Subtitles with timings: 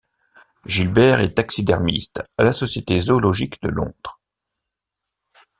[0.65, 4.19] Gilbert est taxidermiste à la Société zoologique de Londres.